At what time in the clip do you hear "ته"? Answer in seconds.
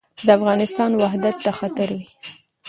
1.45-1.51